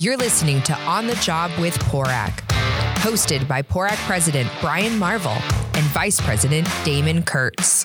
[0.00, 2.30] You're listening to On the Job with PORAC,
[2.98, 7.84] hosted by PORAC President Brian Marvel and Vice President Damon Kurtz.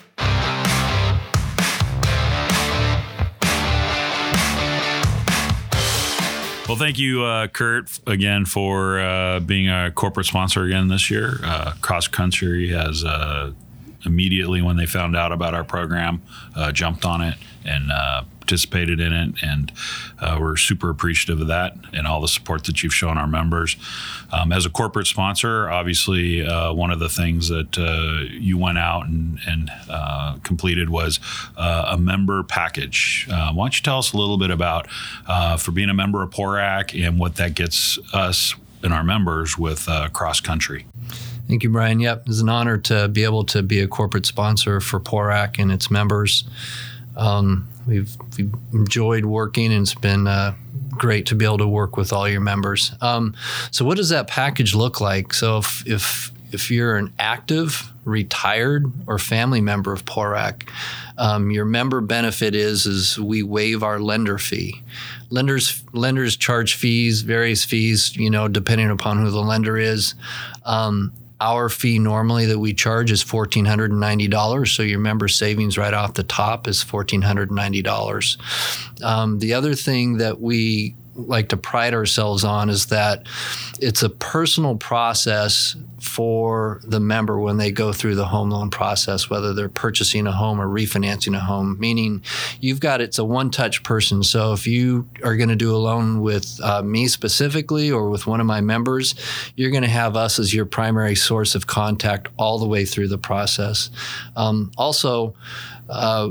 [6.67, 11.39] Well, thank you, uh, Kurt, again for uh, being a corporate sponsor again this year.
[11.43, 13.53] Uh, Cross Country has uh,
[14.05, 16.21] immediately, when they found out about our program,
[16.55, 17.35] uh, jumped on it
[17.65, 19.71] and uh, participated in it, and
[20.19, 23.77] uh, we're super appreciative of that and all the support that you've shown our members.
[24.33, 28.77] Um, as a corporate sponsor, obviously, uh, one of the things that uh, you went
[28.77, 31.19] out and, and uh, completed was
[31.57, 33.25] a member package.
[33.29, 34.89] Why don't you tell us a little bit about
[35.59, 39.87] for being a member of PORAC and what that gets us and our members with
[40.11, 40.85] cross country?
[41.47, 41.99] Thank you, Brian.
[41.99, 45.71] Yep, it's an honor to be able to be a corporate sponsor for PORAC and
[45.71, 46.45] its members.
[47.15, 50.55] Um, we've, we've, enjoyed working, and it's been uh,
[50.89, 52.93] great to be able to work with all your members.
[53.01, 53.35] Um,
[53.71, 55.33] so, what does that package look like?
[55.33, 60.67] So, if if if you're an active, retired, or family member of PORAC,
[61.17, 64.81] um, your member benefit is is we waive our lender fee.
[65.29, 70.15] Lenders lenders charge fees, various fees, you know, depending upon who the lender is.
[70.65, 71.11] Um,
[71.43, 74.67] our fee normally that we charge is $1,490.
[74.73, 79.03] So your member savings right off the top is $1,490.
[79.03, 83.27] Um, the other thing that we like to pride ourselves on is that
[83.79, 89.29] it's a personal process for the member when they go through the home loan process,
[89.29, 92.21] whether they're purchasing a home or refinancing a home, meaning
[92.59, 94.21] you've got it's a one touch person.
[94.21, 98.27] So if you are going to do a loan with uh, me specifically or with
[98.27, 99.15] one of my members,
[99.55, 103.07] you're going to have us as your primary source of contact all the way through
[103.07, 103.89] the process.
[104.35, 105.33] Um, also,
[105.89, 106.29] uh,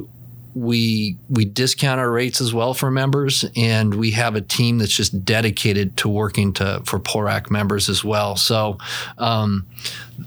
[0.55, 4.95] we we discount our rates as well for members, and we have a team that's
[4.95, 8.37] just dedicated to working to for PORAC members as well.
[8.37, 8.79] So
[9.19, 9.67] um,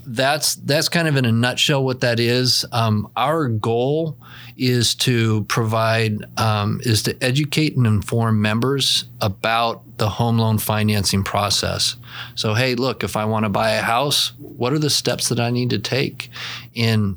[0.06, 2.64] that's that's kind of in a nutshell what that is.
[2.72, 4.16] Um, our goal
[4.56, 11.22] is to provide um, is to educate and inform members about the home loan financing
[11.22, 11.96] process.
[12.34, 15.38] So hey, look, if I want to buy a house, what are the steps that
[15.38, 16.30] I need to take?
[16.76, 17.16] in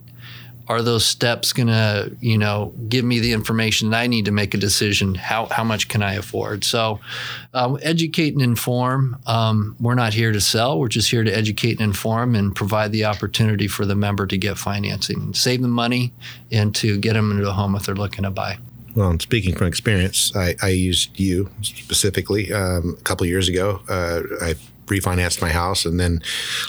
[0.69, 4.31] are those steps going to you know give me the information that i need to
[4.31, 5.15] make a decision?
[5.15, 6.63] How, how much can i afford?
[6.63, 6.99] So
[7.53, 9.17] um, educate and inform.
[9.25, 10.79] Um, we're not here to sell.
[10.79, 14.37] We're just here to educate and inform and provide the opportunity for the member to
[14.37, 15.33] get financing.
[15.33, 16.13] Save them money
[16.51, 18.59] and to get them into a home if they're looking to buy.
[18.95, 23.81] Well, and speaking from experience, I, I used you specifically um, a couple years ago.
[23.87, 24.55] Uh, I
[24.89, 26.21] refinanced my house, and then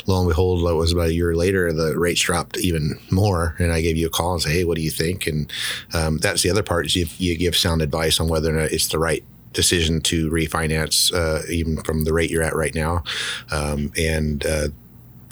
[0.06, 3.72] lo and behold, it was about a year later, the rates dropped even more, and
[3.72, 5.50] I gave you a call and say, "Hey, what do you think?" And
[5.92, 8.72] um, that's the other part is you, you give sound advice on whether or not
[8.72, 13.02] it's the right decision to refinance, uh, even from the rate you're at right now,
[13.50, 14.68] um, and uh,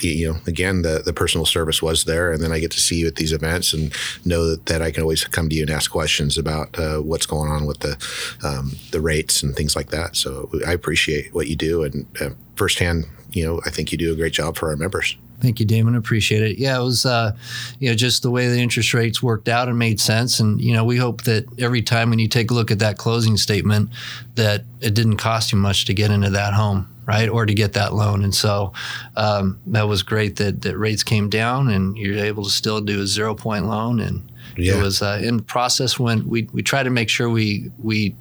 [0.02, 2.32] you know, again, the, the personal service was there.
[2.32, 3.92] And then I get to see you at these events and
[4.24, 7.26] know that, that I can always come to you and ask questions about uh, what's
[7.26, 7.96] going on with the,
[8.42, 10.16] um, the rates and things like that.
[10.16, 11.82] So I appreciate what you do.
[11.84, 15.16] And uh, firsthand, you know, I think you do a great job for our members.
[15.40, 15.94] Thank you, Damon.
[15.94, 16.58] Appreciate it.
[16.58, 17.36] Yeah, it was, uh,
[17.78, 20.40] you know, just the way the interest rates worked out and made sense.
[20.40, 22.98] And you know, we hope that every time when you take a look at that
[22.98, 23.90] closing statement,
[24.34, 27.30] that it didn't cost you much to get into that home right?
[27.30, 28.22] Or to get that loan.
[28.22, 28.74] And so
[29.16, 33.00] um, that was great that, that rates came down and you're able to still do
[33.00, 33.98] a zero point loan.
[33.98, 34.76] And yeah.
[34.76, 38.14] it was uh, in process when we, we try to make sure we, we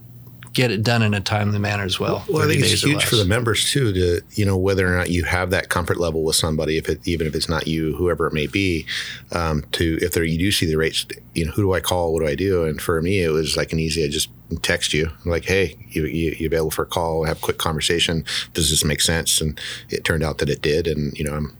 [0.57, 2.25] get it done in a timely manner as well.
[2.27, 5.11] Well, I think it's huge for the members too to you know whether or not
[5.11, 8.25] you have that comfort level with somebody, if it even if it's not you, whoever
[8.25, 8.87] it may be,
[9.33, 12.11] um, to if there you do see the rates, you know who do I call,
[12.11, 12.65] what do I do?
[12.65, 14.03] And for me, it was like an easy.
[14.03, 14.29] I just
[14.61, 17.25] text you I'm like, hey, you, you, you available for a call?
[17.25, 18.23] Have a quick conversation.
[18.53, 19.41] Does this make sense?
[19.41, 19.59] And
[19.89, 20.87] it turned out that it did.
[20.87, 21.55] And you know I'm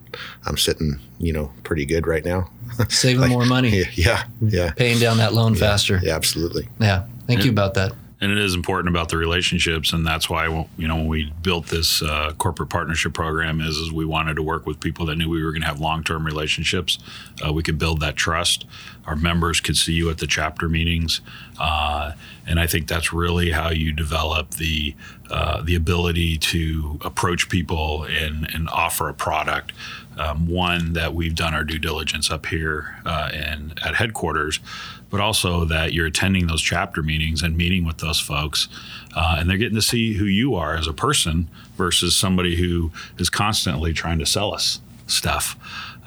[0.48, 2.50] I'm sitting you know pretty good right now.
[2.89, 3.83] Saving like, more money.
[3.94, 4.72] Yeah, yeah.
[4.72, 6.00] Paying down that loan yeah, faster.
[6.01, 6.68] Yeah, absolutely.
[6.80, 7.06] Yeah.
[7.27, 7.45] Thank yeah.
[7.45, 10.48] you about that and it is important about the relationships and that's why
[10.78, 14.44] you know when we built this uh, corporate partnership program is, is we wanted to
[14.44, 16.98] work with people that knew we were going to have long-term relationships.
[17.46, 18.66] Uh, we could build that trust.
[19.06, 21.22] Our members could see you at the chapter meetings.
[21.60, 22.14] Uh,
[22.46, 24.96] and i think that's really how you develop the
[25.30, 29.74] uh, the ability to approach people and, and offer a product.
[30.18, 34.60] Um, one that we've done our due diligence up here uh, and at headquarters
[35.09, 38.68] but also that you're attending those chapter meetings and meeting with those folks,
[39.15, 42.92] uh, and they're getting to see who you are as a person versus somebody who
[43.18, 45.57] is constantly trying to sell us stuff.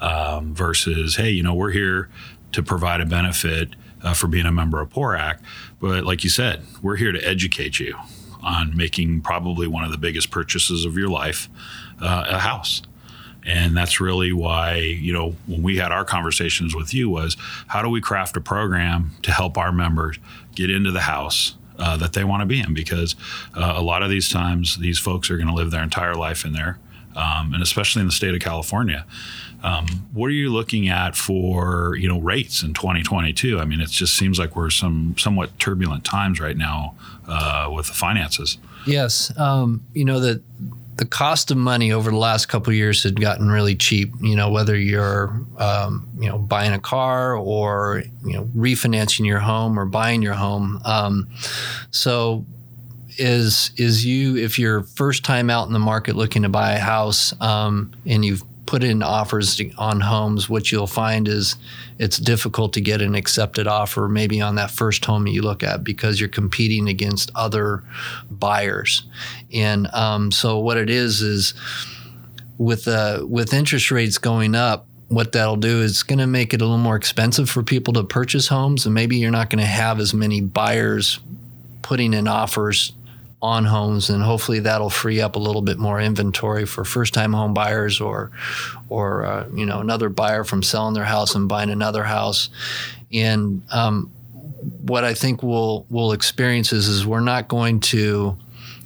[0.01, 2.09] Um, versus, hey, you know, we're here
[2.53, 3.69] to provide a benefit
[4.01, 5.37] uh, for being a member of PORAC,
[5.79, 7.95] but like you said, we're here to educate you
[8.41, 11.49] on making probably one of the biggest purchases of your life,
[12.01, 12.81] uh, a house.
[13.45, 17.81] And that's really why, you know, when we had our conversations with you was how
[17.81, 20.17] do we craft a program to help our members
[20.55, 22.73] get into the house uh, that they want to be in?
[22.73, 23.15] Because
[23.55, 26.45] uh, a lot of these times, these folks are going to live their entire life
[26.45, 26.77] in there,
[27.15, 29.05] um, and especially in the state of California.
[29.63, 33.59] Um, what are you looking at for you know rates in 2022?
[33.59, 36.95] I mean, it just seems like we're some somewhat turbulent times right now
[37.27, 38.57] uh, with the finances.
[38.85, 40.41] Yes, um, you know that
[41.01, 44.13] the cost of money over the last couple years had gotten really cheap.
[44.21, 49.39] You know, whether you're um, you know buying a car or you know refinancing your
[49.39, 50.79] home or buying your home.
[50.85, 51.27] Um,
[51.89, 52.45] so
[53.17, 56.79] is is you if you're first time out in the market looking to buy a
[56.79, 61.57] house um, and you've put in offers on homes, what you'll find is
[61.99, 65.83] it's difficult to get an accepted offer maybe on that first home you look at
[65.83, 67.83] because you're competing against other
[68.29, 69.03] buyers.
[69.53, 71.53] And um, so what it is is
[72.57, 76.61] with uh, with interest rates going up, what that'll do is going to make it
[76.61, 79.65] a little more expensive for people to purchase homes, and maybe you're not going to
[79.65, 81.19] have as many buyers
[81.81, 82.93] putting in offers
[83.41, 87.53] on homes, and hopefully that'll free up a little bit more inventory for first-time home
[87.53, 88.31] buyers or,
[88.89, 92.49] or uh, you know, another buyer from selling their house and buying another house.
[93.11, 94.11] And um,
[94.81, 98.37] what I think we'll we'll experience is, is we're not going to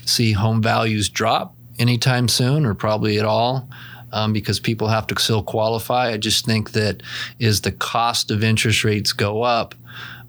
[0.06, 3.68] see home values drop anytime soon, or probably at all.
[4.14, 6.14] Um, because people have to still qualify.
[6.14, 7.04] I just think that
[7.42, 9.76] as the cost of interest rates go up,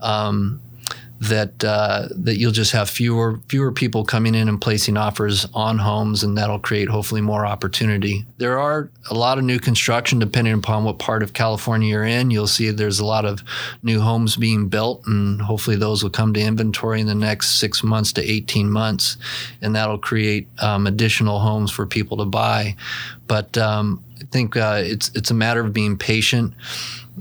[0.00, 0.61] um,
[1.20, 5.78] that uh, that you'll just have fewer fewer people coming in and placing offers on
[5.78, 8.26] homes, and that'll create hopefully more opportunity.
[8.38, 12.30] There are a lot of new construction, depending upon what part of California you're in.
[12.30, 13.42] You'll see there's a lot of
[13.82, 17.82] new homes being built, and hopefully those will come to inventory in the next six
[17.82, 19.16] months to 18 months,
[19.62, 22.76] and that'll create um, additional homes for people to buy.
[23.26, 26.54] But um, I think uh, it's it's a matter of being patient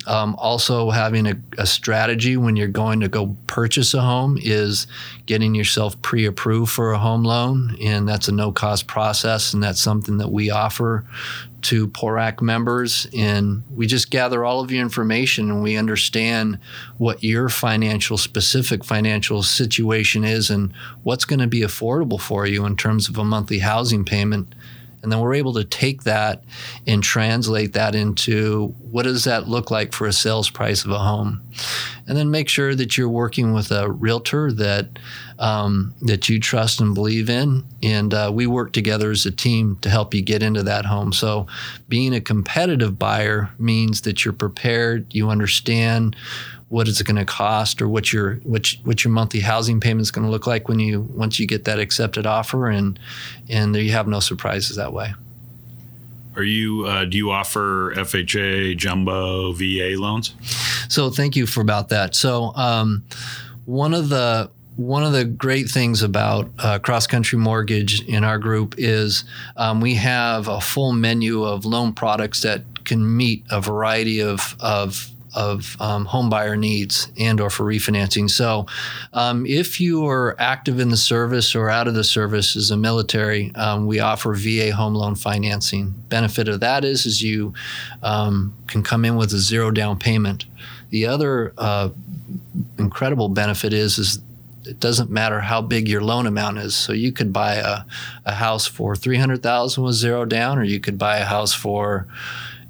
[0.07, 4.88] um, also, having a, a, strategy when you're going to go purchase a home is
[5.25, 7.77] getting yourself pre approved for a home loan.
[7.81, 9.53] And that's a no cost process.
[9.53, 11.06] And that's something that we offer
[11.63, 13.07] to PORAC members.
[13.18, 16.59] And we just gather all of your information and we understand
[16.97, 22.65] what your financial, specific financial situation is and what's going to be affordable for you
[22.65, 24.53] in terms of a monthly housing payment
[25.06, 26.44] and then we're able to take that
[26.88, 30.98] and translate that into what does that look like for a sales price of a
[30.98, 31.44] home?
[32.07, 34.98] And then make sure that you're working with a realtor that
[35.39, 37.63] um, that you trust and believe in.
[37.83, 41.13] And uh, we work together as a team to help you get into that home.
[41.13, 41.47] So
[41.89, 46.15] being a competitive buyer means that you're prepared, you understand
[46.69, 50.01] what is it going to cost or what your what, what your monthly housing payment
[50.01, 52.99] is going to look like when you once you get that accepted offer and
[53.49, 55.13] and there you have no surprises that way
[56.35, 60.33] are you uh, do you offer FHA jumbo VA loans
[60.89, 63.03] so thank you for about that so um,
[63.65, 68.37] one of the one of the great things about uh, cross country mortgage in our
[68.37, 69.23] group is
[69.55, 74.55] um, we have a full menu of loan products that can meet a variety of,
[74.59, 78.29] of of um, home buyer needs and or for refinancing.
[78.29, 78.65] So
[79.13, 82.77] um, if you are active in the service or out of the service as a
[82.77, 85.94] military, um, we offer VA home loan financing.
[86.07, 87.53] Benefit of that is, is you
[88.01, 90.45] um, can come in with a zero down payment.
[90.89, 91.89] The other uh,
[92.77, 94.19] incredible benefit is, is
[94.66, 96.76] it doesn't matter how big your loan amount is.
[96.76, 97.81] So you could buy a,
[98.26, 102.07] a house for 300,000 with zero down, or you could buy a house for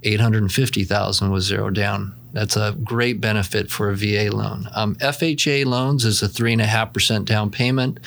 [0.03, 2.13] 850,000 with zero down.
[2.35, 4.67] That's a great benefit for a VA loan.
[4.75, 8.01] Um, FHA loans is a three and a half percent down payment.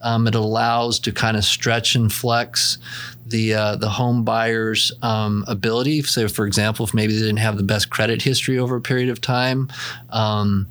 [0.00, 2.78] Um, it allows to kind of stretch and flex
[3.26, 6.02] the uh, the home buyer's um, ability.
[6.02, 9.08] So, for example, if maybe they didn't have the best credit history over a period
[9.08, 9.70] of time,
[10.10, 10.66] um,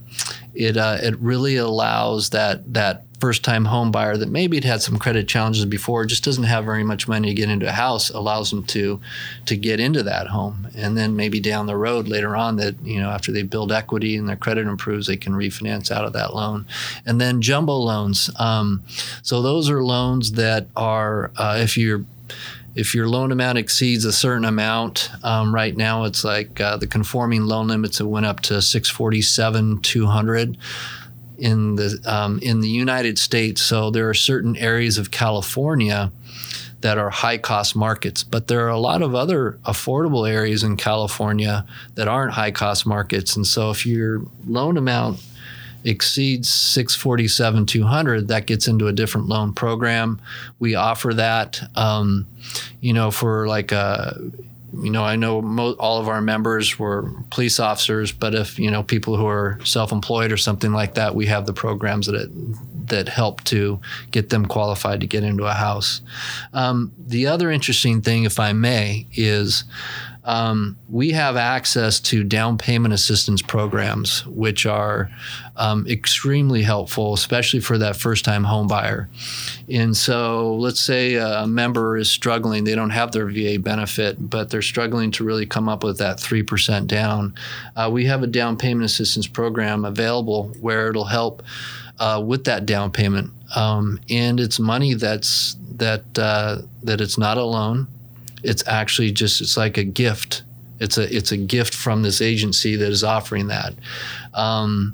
[0.53, 4.81] it uh, it really allows that that first time home buyer that maybe had had
[4.81, 8.09] some credit challenges before, just doesn't have very much money to get into a house,
[8.09, 8.99] allows them to
[9.45, 10.67] to get into that home.
[10.75, 14.17] And then maybe down the road later on that, you know, after they build equity
[14.17, 16.65] and their credit improves, they can refinance out of that loan.
[17.05, 18.29] And then jumbo loans.
[18.37, 18.83] Um,
[19.21, 22.03] so those are loans that are, uh, if you're
[22.75, 26.87] if your loan amount exceeds a certain amount, um, right now it's like uh, the
[26.87, 30.57] conforming loan limits that went up to 647 200
[31.37, 33.61] in the um, in the United States.
[33.61, 36.11] So there are certain areas of California
[36.81, 40.75] that are high cost markets, but there are a lot of other affordable areas in
[40.75, 43.35] California that aren't high cost markets.
[43.35, 45.23] And so if your loan amount
[45.83, 50.21] exceeds 647 200 that gets into a different loan program
[50.59, 52.25] we offer that um,
[52.81, 54.17] you know for like a
[54.81, 58.71] you know, I know mo- all of our members were police officers, but if you
[58.71, 62.29] know people who are self-employed or something like that, we have the programs that it,
[62.89, 63.79] that help to
[64.11, 66.01] get them qualified to get into a house.
[66.53, 69.63] Um, the other interesting thing, if I may, is
[70.25, 75.09] um, we have access to down payment assistance programs, which are
[75.57, 79.09] um, extremely helpful, especially for that first time home buyer.
[79.69, 84.49] And so, let's say a member is struggling, they don't have their VA benefit, but
[84.49, 87.35] they're struggling to really come up with that 3% down.
[87.75, 91.43] Uh, we have a down payment assistance program available where it'll help.
[91.99, 97.37] Uh, with that down payment, um, and it's money that's that uh, that it's not
[97.37, 97.87] a loan
[98.43, 100.43] it's actually just it's like a gift.
[100.79, 103.73] It's a it's a gift from this agency that is offering that.
[104.33, 104.93] Um,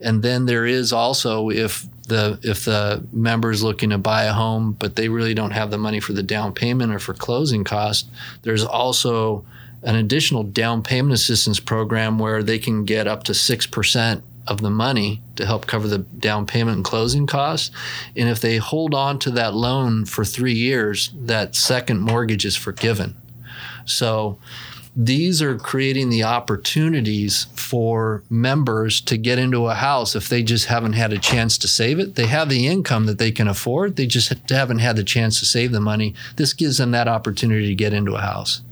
[0.00, 4.32] and then there is also if the if the member is looking to buy a
[4.32, 7.64] home but they really don't have the money for the down payment or for closing
[7.64, 8.08] cost,
[8.42, 9.44] there's also
[9.82, 14.60] an additional down payment assistance program where they can get up to six percent of
[14.60, 17.70] the money to help cover the down payment and closing costs.
[18.16, 22.56] And if they hold on to that loan for three years, that second mortgage is
[22.56, 23.16] forgiven.
[23.84, 24.38] So
[24.96, 30.66] these are creating the opportunities for members to get into a house if they just
[30.66, 32.16] haven't had a chance to save it.
[32.16, 35.46] They have the income that they can afford, they just haven't had the chance to
[35.46, 36.14] save the money.
[36.36, 38.62] This gives them that opportunity to get into a house.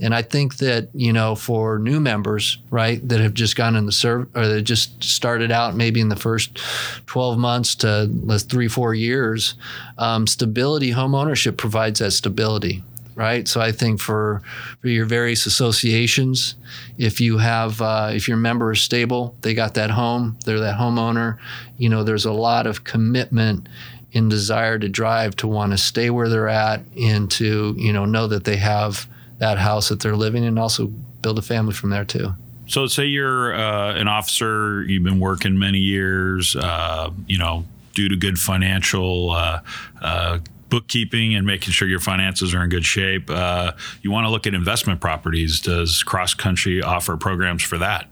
[0.00, 3.86] And I think that, you know, for new members, right, that have just gone in
[3.86, 6.58] the serve or that just started out maybe in the first
[7.06, 9.54] 12 months to three, four years,
[9.98, 12.82] um, stability, home ownership provides that stability
[13.14, 13.46] right?
[13.46, 14.42] So I think for
[14.80, 16.54] for your various associations,
[16.98, 20.78] if you have uh, if your member is stable, they got that home, they're that
[20.78, 21.38] homeowner.
[21.76, 23.68] You know, there's a lot of commitment
[24.14, 28.04] and desire to drive to want to stay where they're at and to you know
[28.04, 29.06] know that they have
[29.42, 30.86] that house that they're living in and also
[31.20, 32.32] build a family from there too.
[32.68, 38.08] So, say you're uh, an officer, you've been working many years, uh, you know, due
[38.08, 39.60] to good financial uh,
[40.00, 40.38] uh
[40.70, 43.28] bookkeeping and making sure your finances are in good shape.
[43.28, 45.60] Uh, you want to look at investment properties.
[45.60, 48.08] Does Cross Country offer programs for that?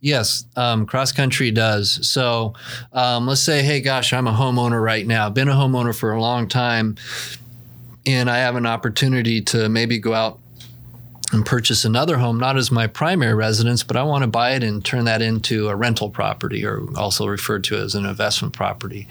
[0.00, 2.06] Yes, um, cross country does.
[2.06, 2.54] So
[2.92, 5.30] um, let's say, hey, gosh, I'm a homeowner right now.
[5.30, 6.96] Been a homeowner for a long time,
[8.04, 10.40] and I have an opportunity to maybe go out
[11.32, 14.62] and purchase another home, not as my primary residence, but I want to buy it
[14.62, 19.08] and turn that into a rental property or also referred to as an investment property.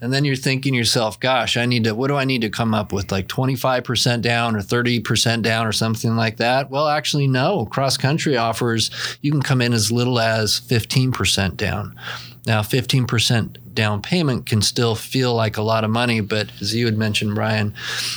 [0.00, 2.74] And then you're thinking yourself, gosh, I need to, what do I need to come
[2.74, 3.10] up with?
[3.10, 6.70] Like 25% down or 30% down or something like that?
[6.70, 7.66] Well, actually, no.
[7.66, 8.90] Cross country offers,
[9.22, 11.98] you can come in as little as 15% down.
[12.44, 16.86] Now, 15% down payment can still feel like a lot of money, but as you
[16.86, 17.72] had mentioned, Brian,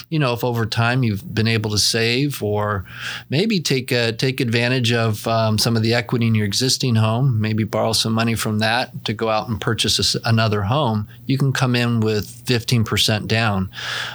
[0.10, 2.86] you know, if over time you've been able to save or
[3.30, 7.40] maybe take a, take advantage of um, some of the equity in your existing home,
[7.40, 11.38] maybe borrow some money from that to go out and purchase a, another home, you
[11.38, 13.70] can come in with 15% down.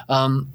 [0.08, 0.48] Um,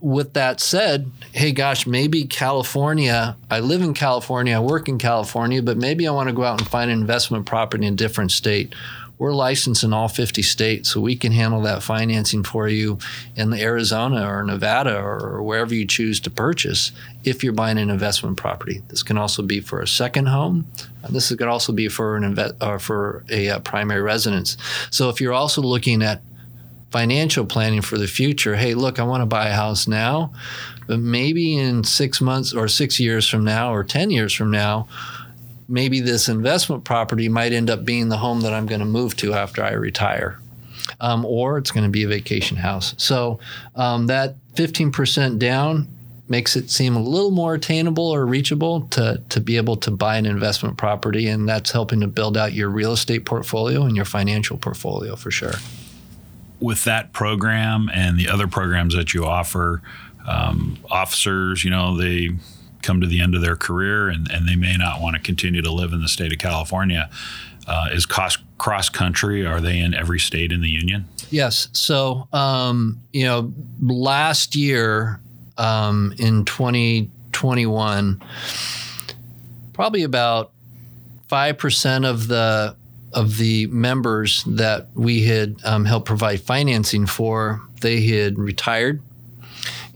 [0.00, 5.62] with that said, hey, gosh, maybe California, I live in California, I work in California,
[5.62, 8.32] but maybe I want to go out and find an investment property in a different
[8.32, 8.74] state
[9.18, 12.98] we're licensed in all 50 states, so we can handle that financing for you
[13.36, 16.92] in Arizona or Nevada or wherever you choose to purchase
[17.22, 18.82] if you're buying an investment property.
[18.88, 20.66] This can also be for a second home.
[21.08, 24.56] This could also be for an invest or for a uh, primary residence.
[24.90, 26.20] So if you're also looking at
[26.90, 30.32] financial planning for the future, hey, look, I want to buy a house now,
[30.86, 34.88] but maybe in six months or six years from now or 10 years from now,
[35.68, 39.16] maybe this investment property might end up being the home that I'm going to move
[39.16, 40.38] to after I retire.
[41.00, 42.94] Um, or it's going to be a vacation house.
[42.98, 43.38] So
[43.76, 45.88] um, that 15% down
[46.28, 50.16] makes it seem a little more attainable or reachable to, to be able to buy
[50.16, 51.28] an investment property.
[51.28, 55.30] And that's helping to build out your real estate portfolio and your financial portfolio for
[55.30, 55.54] sure.
[56.58, 59.82] With that program and the other programs that you offer,
[60.26, 62.30] um, officers, you know, they
[62.82, 65.62] come to the end of their career and, and they may not want to continue
[65.62, 67.08] to live in the state of California.
[67.66, 69.46] Uh, is cross cross country?
[69.46, 71.06] Are they in every state in the union?
[71.30, 71.68] Yes.
[71.72, 75.20] So um, you know, last year
[75.58, 78.22] um, in 2021,
[79.72, 80.50] probably about
[81.28, 82.74] five percent of the
[83.12, 89.02] of the members that we had um, helped provide financing for, they had retired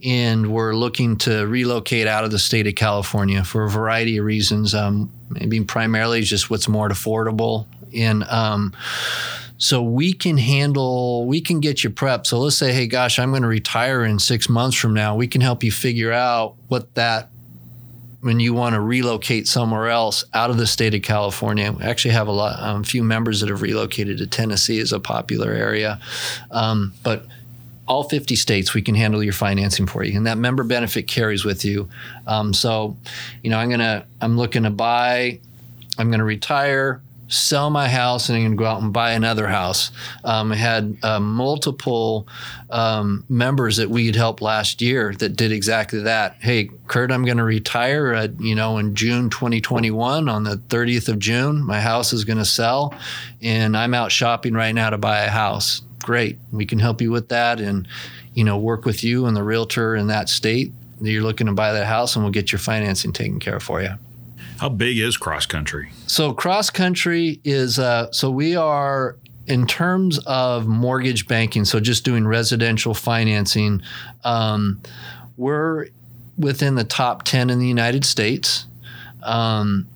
[0.07, 4.25] and we're looking to relocate out of the state of California for a variety of
[4.25, 4.73] reasons.
[4.73, 7.67] Um, maybe primarily just what's more affordable.
[7.93, 8.73] And um,
[9.59, 12.29] so we can handle, we can get you prepped.
[12.29, 15.17] So let's say, hey, gosh, I'm going to retire in six months from now.
[15.17, 17.29] We can help you figure out what that
[18.21, 21.73] when you want to relocate somewhere else out of the state of California.
[21.73, 25.01] We actually have a lot, um, few members that have relocated to Tennessee as a
[25.01, 26.01] popular area,
[26.51, 27.27] um, but
[27.87, 31.45] all 50 states we can handle your financing for you and that member benefit carries
[31.45, 31.89] with you
[32.27, 32.97] um, so
[33.43, 35.39] you know i'm gonna i'm looking to buy
[35.99, 39.49] i'm gonna retire sell my house and I'm going to go out and buy another
[39.49, 39.91] house.
[40.25, 42.29] Um, I had uh, multiple
[42.71, 46.37] um, members that we had helped last year that did exactly that.
[46.41, 48.13] Hey, Kurt, I'm going to retire.
[48.13, 52.39] At, you know, in June 2021, on the 30th of June, my house is going
[52.39, 52.95] to sell,
[53.43, 55.83] and I'm out shopping right now to buy a house.
[56.07, 57.89] Great, we can help you with that, and
[58.33, 61.53] you know, work with you and the realtor in that state that you're looking to
[61.53, 63.91] buy that house, and we'll get your financing taken care of for you.
[64.59, 65.91] How big is cross country?
[66.07, 69.17] So cross country is uh, so we are
[69.49, 71.65] in terms of mortgage banking.
[71.65, 73.83] So just doing residential financing,
[74.23, 74.81] um,
[75.37, 75.89] we're
[76.39, 78.67] within the top ten in the United States.
[79.25, 79.89] Um,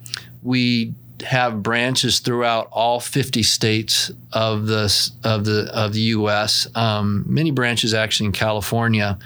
[0.42, 6.66] we have branches throughout all 50 states of the of the of the U.S.
[6.74, 9.18] Um, many branches actually in California.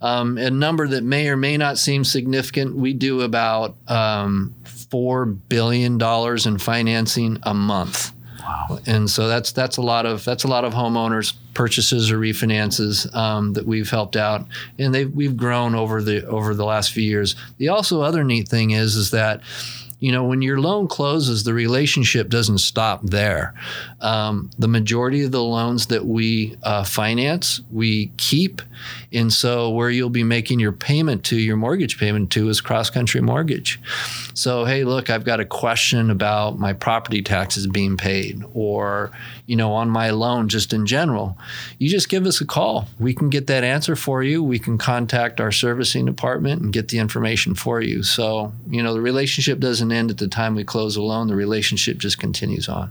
[0.00, 2.74] Um, a number that may or may not seem significant.
[2.74, 8.12] We do about um, four billion dollars in financing a month.
[8.40, 8.80] Wow.
[8.86, 13.12] And so that's that's a lot of that's a lot of homeowners purchases or refinances
[13.14, 14.46] um, that we've helped out,
[14.78, 17.36] and they we've grown over the over the last few years.
[17.58, 19.42] The also other neat thing is is that
[20.02, 23.54] you know, when your loan closes, the relationship doesn't stop there.
[24.00, 28.60] Um, the majority of the loans that we uh, finance, we keep.
[29.12, 32.90] And so, where you'll be making your payment to, your mortgage payment to, is cross
[32.90, 33.78] country mortgage.
[34.34, 39.12] So, hey, look, I've got a question about my property taxes being paid, or,
[39.46, 41.38] you know, on my loan just in general.
[41.78, 42.88] You just give us a call.
[42.98, 44.42] We can get that answer for you.
[44.42, 48.02] We can contact our servicing department and get the information for you.
[48.02, 51.28] So, you know, the relationship doesn't end at the time we close a loan.
[51.28, 52.90] The relationship just continues on.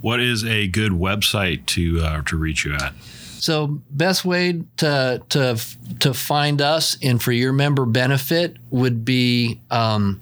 [0.00, 2.92] What is a good website to uh, to reach you at?
[3.38, 5.60] So, best way to to
[6.00, 10.20] to find us and for your member benefit would be um,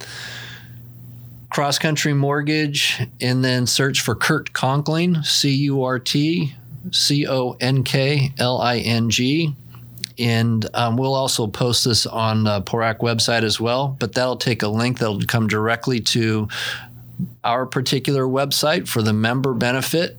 [1.50, 6.54] cross country mortgage, and then search for Kurt Conkling, C U R T
[6.92, 9.54] C O N K L I N G
[10.20, 13.96] and um, we'll also post this on the PORAC website as well.
[13.98, 16.48] But that'll take a link that'll come directly to
[17.42, 20.16] our particular website for the member benefit,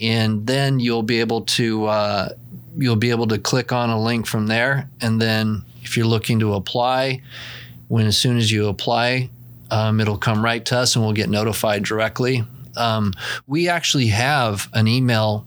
[0.00, 2.28] and then you'll be able to uh,
[2.76, 6.40] you'll be able to click on a link from there, and then if you're looking
[6.40, 7.22] to apply,
[7.88, 9.30] when as soon as you apply,
[9.70, 12.44] um, it'll come right to us, and we'll get notified directly.
[12.76, 13.12] Um,
[13.46, 15.44] we actually have an email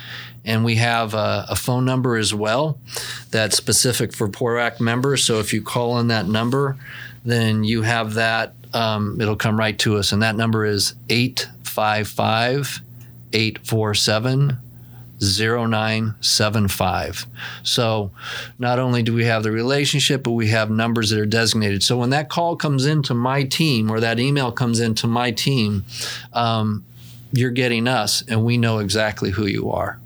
[0.45, 2.79] And we have a, a, phone number as well
[3.31, 5.21] that's specific for PORAC members.
[5.23, 6.77] So if you call on that number,
[7.25, 10.13] then you have that, um, it'll come right to us.
[10.13, 12.79] And that number is 855
[13.33, 14.57] 847
[15.19, 17.25] 0975.
[17.63, 18.11] So
[18.59, 21.83] not only do we have the relationship, but we have numbers that are designated.
[21.83, 25.85] So when that call comes into my team or that email comes into my team,
[26.33, 26.85] um,
[27.31, 29.99] you're getting us and we know exactly who you are.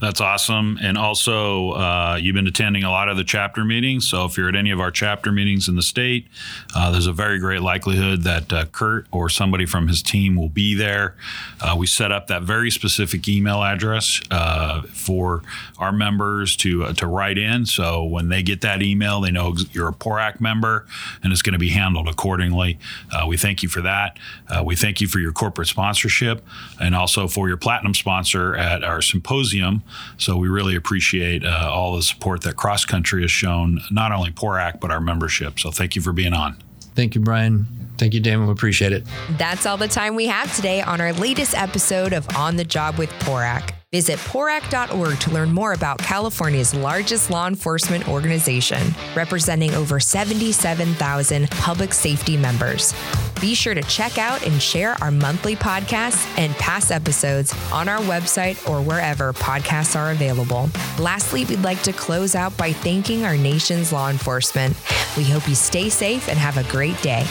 [0.00, 0.78] That's awesome.
[0.80, 4.08] And also, uh, you've been attending a lot of the chapter meetings.
[4.08, 6.28] So if you're at any of our chapter meetings in the state,
[6.74, 10.48] uh, there's a very great likelihood that uh, Kurt or somebody from his team will
[10.48, 11.16] be there.
[11.60, 15.42] Uh, we set up that very specific email address uh, for
[15.78, 17.66] our members to uh, to write in.
[17.66, 20.86] So when they get that email, they know you're a PORAC member,
[21.24, 22.78] and it's going to be handled accordingly.
[23.26, 24.16] we thank you for that.
[24.64, 26.46] we thank you for your corporate sponsorship,
[26.80, 29.82] and also for your platinum sponsor at our symposium.
[30.16, 34.30] So we really appreciate uh, all the support that Cross Country has shown, not only
[34.30, 35.58] PORAC, but our membership.
[35.58, 36.56] So thank you for being on.
[36.94, 37.66] Thank you, Brian.
[37.96, 38.46] Thank you, Damon.
[38.46, 39.04] We appreciate it.
[39.30, 42.96] That's all the time we have today on our latest episode of On the Job
[42.96, 43.72] with PORAC.
[43.90, 48.82] Visit PORAC.org to learn more about California's largest law enforcement organization,
[49.16, 52.92] representing over 77,000 public safety members.
[53.40, 58.00] Be sure to check out and share our monthly podcasts and past episodes on our
[58.00, 60.68] website or wherever podcasts are available.
[60.98, 64.76] Lastly, we'd like to close out by thanking our nation's law enforcement.
[65.16, 67.24] We hope you stay safe and have a great day.